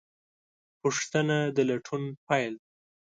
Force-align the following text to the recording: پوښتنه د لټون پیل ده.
پوښتنه 0.81 1.37
د 1.55 1.57
لټون 1.69 2.03
پیل 2.27 2.53
ده. 2.61 2.65